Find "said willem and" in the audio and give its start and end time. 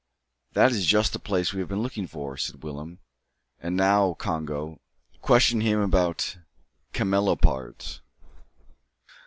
2.35-3.75